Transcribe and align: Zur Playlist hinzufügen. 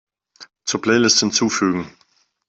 Zur 0.65 0.81
Playlist 0.81 1.19
hinzufügen. 1.21 1.95